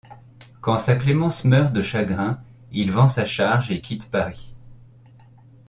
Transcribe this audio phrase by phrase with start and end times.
[0.61, 4.57] Quand sa Clémence meurt de chagrin, il vend sa charge et quitte Paris.